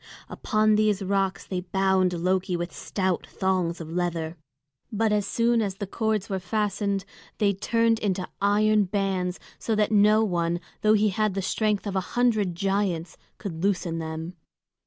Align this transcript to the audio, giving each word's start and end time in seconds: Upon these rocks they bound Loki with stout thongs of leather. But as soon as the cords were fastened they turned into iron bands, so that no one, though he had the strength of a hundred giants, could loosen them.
Upon 0.29 0.73
these 0.77 1.03
rocks 1.03 1.45
they 1.45 1.61
bound 1.61 2.13
Loki 2.13 2.57
with 2.57 2.73
stout 2.73 3.27
thongs 3.27 3.79
of 3.79 3.91
leather. 3.91 4.35
But 4.91 5.11
as 5.11 5.27
soon 5.27 5.61
as 5.61 5.75
the 5.75 5.85
cords 5.85 6.27
were 6.27 6.39
fastened 6.39 7.05
they 7.37 7.53
turned 7.53 7.99
into 7.99 8.27
iron 8.41 8.85
bands, 8.85 9.39
so 9.59 9.75
that 9.75 9.91
no 9.91 10.23
one, 10.23 10.59
though 10.81 10.93
he 10.95 11.09
had 11.09 11.35
the 11.35 11.41
strength 11.43 11.85
of 11.85 11.95
a 11.95 11.99
hundred 12.17 12.55
giants, 12.55 13.15
could 13.37 13.63
loosen 13.63 13.99
them. 13.99 14.33